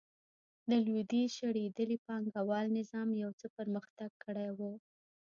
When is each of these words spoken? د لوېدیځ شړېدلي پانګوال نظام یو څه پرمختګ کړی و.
د 0.69 0.71
لوېدیځ 0.85 1.29
شړېدلي 1.39 1.97
پانګوال 2.05 2.65
نظام 2.77 3.09
یو 3.23 3.31
څه 3.39 3.47
پرمختګ 3.57 4.09
کړی 4.23 4.49
و. 4.57 4.59